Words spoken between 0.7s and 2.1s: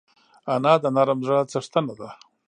د نرم زړه څښتنه ده